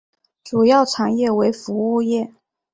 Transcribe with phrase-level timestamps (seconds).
[0.43, 2.33] 主要产业为服务业。